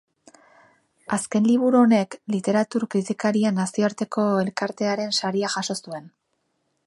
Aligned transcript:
Azken 1.17 1.43
liburu 1.49 1.79
honek 1.81 2.17
Literatur 2.35 2.87
Kritikarien 2.95 3.61
Nazioarteko 3.63 4.27
Elkartearen 4.47 5.17
saria 5.21 5.55
jaso 5.59 5.79
zuen. 5.85 6.11